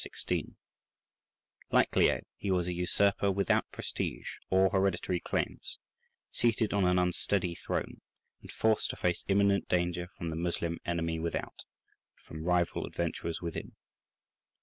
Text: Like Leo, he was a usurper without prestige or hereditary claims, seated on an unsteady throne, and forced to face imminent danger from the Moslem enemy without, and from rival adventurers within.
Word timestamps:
Like 1.69 1.95
Leo, 1.95 2.21
he 2.35 2.49
was 2.49 2.65
a 2.65 2.73
usurper 2.73 3.31
without 3.31 3.69
prestige 3.71 4.37
or 4.49 4.71
hereditary 4.71 5.19
claims, 5.19 5.77
seated 6.31 6.73
on 6.73 6.85
an 6.85 6.97
unsteady 6.97 7.53
throne, 7.53 8.01
and 8.41 8.51
forced 8.51 8.89
to 8.89 8.95
face 8.95 9.23
imminent 9.27 9.69
danger 9.69 10.07
from 10.17 10.29
the 10.29 10.35
Moslem 10.35 10.79
enemy 10.87 11.19
without, 11.19 11.65
and 12.13 12.19
from 12.25 12.43
rival 12.43 12.87
adventurers 12.87 13.43
within. 13.43 13.75